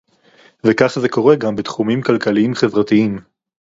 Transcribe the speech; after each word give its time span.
וכך 0.67 0.99
זה 1.01 1.09
קורה 1.09 1.35
גם 1.35 1.55
בתחומים 1.55 2.01
כלכליים-חברתיים 2.01 3.19